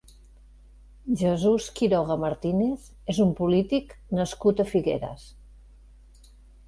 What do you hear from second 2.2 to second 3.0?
Martínez